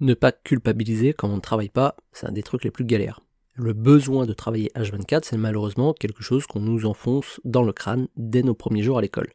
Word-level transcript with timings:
Ne 0.00 0.14
pas 0.14 0.32
culpabiliser 0.32 1.12
quand 1.12 1.28
on 1.28 1.36
ne 1.36 1.40
travaille 1.40 1.68
pas, 1.68 1.94
c'est 2.12 2.26
un 2.26 2.32
des 2.32 2.42
trucs 2.42 2.64
les 2.64 2.70
plus 2.70 2.86
galères. 2.86 3.20
Le 3.54 3.74
besoin 3.74 4.24
de 4.24 4.32
travailler 4.32 4.70
H24, 4.74 5.24
c'est 5.24 5.36
malheureusement 5.36 5.92
quelque 5.92 6.22
chose 6.22 6.46
qu'on 6.46 6.60
nous 6.60 6.86
enfonce 6.86 7.38
dans 7.44 7.62
le 7.62 7.74
crâne 7.74 8.08
dès 8.16 8.42
nos 8.42 8.54
premiers 8.54 8.82
jours 8.82 8.96
à 8.96 9.02
l'école. 9.02 9.30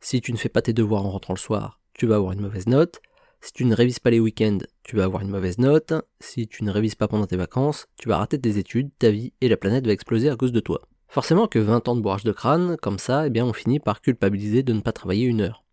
Si 0.00 0.22
tu 0.22 0.32
ne 0.32 0.38
fais 0.38 0.48
pas 0.48 0.62
tes 0.62 0.72
devoirs 0.72 1.04
en 1.04 1.10
rentrant 1.10 1.34
le 1.34 1.38
soir, 1.38 1.78
tu 1.92 2.06
vas 2.06 2.16
avoir 2.16 2.32
une 2.32 2.40
mauvaise 2.40 2.68
note. 2.68 3.02
Si 3.42 3.52
tu 3.52 3.66
ne 3.66 3.74
révises 3.74 3.98
pas 3.98 4.08
les 4.08 4.18
week-ends, 4.18 4.60
tu 4.82 4.96
vas 4.96 5.04
avoir 5.04 5.20
une 5.20 5.28
mauvaise 5.28 5.58
note. 5.58 5.92
Si 6.20 6.48
tu 6.48 6.64
ne 6.64 6.70
révises 6.70 6.94
pas 6.94 7.06
pendant 7.06 7.26
tes 7.26 7.36
vacances, 7.36 7.86
tu 7.98 8.08
vas 8.08 8.16
rater 8.16 8.40
tes 8.40 8.56
études, 8.56 8.90
ta 8.98 9.10
vie 9.10 9.34
et 9.42 9.48
la 9.48 9.58
planète 9.58 9.86
va 9.86 9.92
exploser 9.92 10.30
à 10.30 10.36
cause 10.36 10.52
de 10.52 10.60
toi. 10.60 10.80
Forcément 11.08 11.48
que 11.48 11.58
20 11.58 11.86
ans 11.86 11.96
de 11.96 12.00
bourrage 12.00 12.24
de 12.24 12.32
crâne, 12.32 12.78
comme 12.78 12.98
ça, 12.98 13.26
eh 13.26 13.30
bien 13.30 13.44
on 13.44 13.52
finit 13.52 13.78
par 13.78 14.00
culpabiliser 14.00 14.62
de 14.62 14.72
ne 14.72 14.80
pas 14.80 14.92
travailler 14.92 15.26
une 15.26 15.42
heure. 15.42 15.64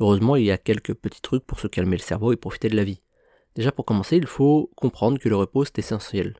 Heureusement, 0.00 0.36
il 0.36 0.44
y 0.44 0.50
a 0.50 0.56
quelques 0.56 0.94
petits 0.94 1.20
trucs 1.20 1.44
pour 1.44 1.60
se 1.60 1.66
calmer 1.66 1.98
le 1.98 2.02
cerveau 2.02 2.32
et 2.32 2.36
profiter 2.36 2.70
de 2.70 2.76
la 2.76 2.84
vie. 2.84 3.02
Déjà 3.58 3.72
pour 3.72 3.84
commencer, 3.84 4.16
il 4.16 4.26
faut 4.28 4.70
comprendre 4.76 5.18
que 5.18 5.28
le 5.28 5.34
repos 5.34 5.64
c'est 5.64 5.80
essentiel. 5.80 6.36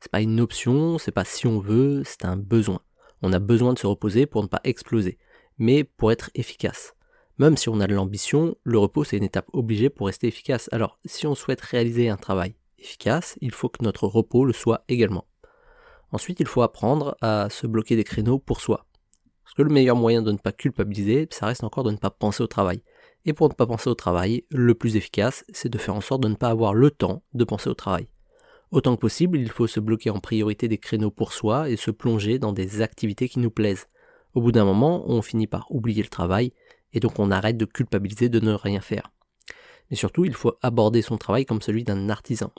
C'est 0.00 0.10
pas 0.10 0.22
une 0.22 0.40
option, 0.40 0.96
c'est 0.96 1.12
pas 1.12 1.26
si 1.26 1.46
on 1.46 1.60
veut, 1.60 2.02
c'est 2.06 2.24
un 2.24 2.38
besoin. 2.38 2.80
On 3.20 3.34
a 3.34 3.38
besoin 3.38 3.74
de 3.74 3.78
se 3.78 3.86
reposer 3.86 4.24
pour 4.24 4.42
ne 4.42 4.48
pas 4.48 4.62
exploser, 4.64 5.18
mais 5.58 5.84
pour 5.84 6.12
être 6.12 6.30
efficace. 6.34 6.94
Même 7.36 7.58
si 7.58 7.68
on 7.68 7.78
a 7.80 7.86
de 7.86 7.94
l'ambition, 7.94 8.56
le 8.62 8.78
repos 8.78 9.04
c'est 9.04 9.18
une 9.18 9.22
étape 9.22 9.50
obligée 9.52 9.90
pour 9.90 10.06
rester 10.06 10.28
efficace. 10.28 10.70
Alors, 10.72 10.98
si 11.04 11.26
on 11.26 11.34
souhaite 11.34 11.60
réaliser 11.60 12.08
un 12.08 12.16
travail 12.16 12.54
efficace, 12.78 13.36
il 13.42 13.50
faut 13.50 13.68
que 13.68 13.84
notre 13.84 14.06
repos 14.06 14.46
le 14.46 14.54
soit 14.54 14.82
également. 14.88 15.26
Ensuite, 16.10 16.40
il 16.40 16.46
faut 16.46 16.62
apprendre 16.62 17.18
à 17.20 17.50
se 17.50 17.66
bloquer 17.66 17.96
des 17.96 18.04
créneaux 18.04 18.38
pour 18.38 18.62
soi. 18.62 18.86
Parce 19.44 19.54
que 19.54 19.62
le 19.62 19.68
meilleur 19.68 19.96
moyen 19.96 20.22
de 20.22 20.32
ne 20.32 20.38
pas 20.38 20.52
culpabiliser, 20.52 21.28
ça 21.32 21.44
reste 21.44 21.64
encore 21.64 21.84
de 21.84 21.90
ne 21.90 21.98
pas 21.98 22.10
penser 22.10 22.42
au 22.42 22.46
travail. 22.46 22.82
Et 23.24 23.32
pour 23.32 23.48
ne 23.48 23.54
pas 23.54 23.66
penser 23.66 23.88
au 23.88 23.94
travail, 23.94 24.44
le 24.50 24.74
plus 24.74 24.96
efficace, 24.96 25.44
c'est 25.52 25.68
de 25.68 25.78
faire 25.78 25.94
en 25.94 26.00
sorte 26.00 26.22
de 26.22 26.28
ne 26.28 26.34
pas 26.34 26.48
avoir 26.48 26.74
le 26.74 26.90
temps 26.90 27.22
de 27.34 27.44
penser 27.44 27.70
au 27.70 27.74
travail. 27.74 28.08
Autant 28.72 28.96
que 28.96 29.00
possible, 29.00 29.38
il 29.38 29.50
faut 29.50 29.66
se 29.66 29.80
bloquer 29.80 30.10
en 30.10 30.18
priorité 30.18 30.66
des 30.66 30.78
créneaux 30.78 31.10
pour 31.10 31.32
soi 31.32 31.68
et 31.68 31.76
se 31.76 31.90
plonger 31.90 32.38
dans 32.38 32.52
des 32.52 32.80
activités 32.80 33.28
qui 33.28 33.38
nous 33.38 33.50
plaisent. 33.50 33.86
Au 34.34 34.40
bout 34.40 34.50
d'un 34.50 34.64
moment, 34.64 35.04
on 35.08 35.22
finit 35.22 35.46
par 35.46 35.70
oublier 35.70 36.02
le 36.02 36.08
travail 36.08 36.52
et 36.92 37.00
donc 37.00 37.18
on 37.18 37.30
arrête 37.30 37.56
de 37.56 37.64
culpabiliser 37.64 38.28
de 38.28 38.40
ne 38.40 38.54
rien 38.54 38.80
faire. 38.80 39.12
Mais 39.90 39.96
surtout, 39.96 40.24
il 40.24 40.34
faut 40.34 40.54
aborder 40.62 41.02
son 41.02 41.18
travail 41.18 41.44
comme 41.44 41.60
celui 41.60 41.84
d'un 41.84 42.08
artisan. 42.08 42.50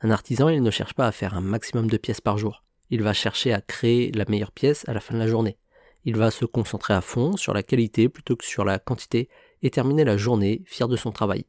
Un 0.00 0.10
artisan, 0.10 0.48
il 0.48 0.62
ne 0.62 0.70
cherche 0.70 0.94
pas 0.94 1.06
à 1.06 1.12
faire 1.12 1.34
un 1.34 1.40
maximum 1.40 1.88
de 1.88 1.96
pièces 1.96 2.20
par 2.20 2.38
jour. 2.38 2.64
Il 2.90 3.02
va 3.02 3.12
chercher 3.12 3.52
à 3.52 3.60
créer 3.60 4.10
la 4.10 4.24
meilleure 4.28 4.50
pièce 4.50 4.86
à 4.88 4.92
la 4.92 5.00
fin 5.00 5.14
de 5.14 5.20
la 5.20 5.28
journée. 5.28 5.58
Il 6.04 6.16
va 6.16 6.32
se 6.32 6.44
concentrer 6.44 6.94
à 6.94 7.00
fond 7.00 7.36
sur 7.36 7.54
la 7.54 7.62
qualité 7.62 8.08
plutôt 8.08 8.34
que 8.34 8.44
sur 8.44 8.64
la 8.64 8.80
quantité 8.80 9.28
et 9.62 9.70
terminer 9.70 10.04
la 10.04 10.16
journée 10.16 10.62
fier 10.66 10.88
de 10.88 10.96
son 10.96 11.12
travail. 11.12 11.46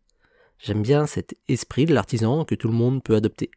J'aime 0.60 0.82
bien 0.82 1.06
cet 1.08 1.36
esprit 1.48 1.86
de 1.86 1.94
l'artisan 1.94 2.46
que 2.46 2.56
tout 2.56 2.68
le 2.68 2.74
monde 2.74 3.04
peut 3.04 3.16
adopter. 3.16 3.52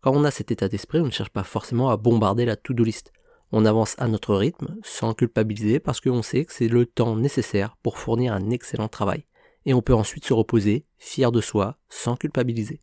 Quand 0.00 0.12
on 0.14 0.24
a 0.24 0.30
cet 0.30 0.50
état 0.50 0.68
d'esprit, 0.68 1.00
on 1.00 1.06
ne 1.06 1.10
cherche 1.10 1.30
pas 1.30 1.44
forcément 1.44 1.90
à 1.90 1.96
bombarder 1.96 2.44
la 2.44 2.56
to-do 2.56 2.84
list. 2.84 3.12
On 3.52 3.66
avance 3.66 3.94
à 3.98 4.08
notre 4.08 4.34
rythme, 4.34 4.76
sans 4.82 5.12
culpabiliser, 5.12 5.78
parce 5.78 6.00
qu'on 6.00 6.22
sait 6.22 6.44
que 6.44 6.52
c'est 6.52 6.68
le 6.68 6.86
temps 6.86 7.16
nécessaire 7.16 7.76
pour 7.82 7.98
fournir 7.98 8.32
un 8.32 8.50
excellent 8.50 8.88
travail. 8.88 9.24
Et 9.66 9.74
on 9.74 9.82
peut 9.82 9.94
ensuite 9.94 10.24
se 10.24 10.32
reposer, 10.32 10.86
fier 10.98 11.30
de 11.30 11.40
soi, 11.40 11.76
sans 11.88 12.16
culpabiliser. 12.16 12.80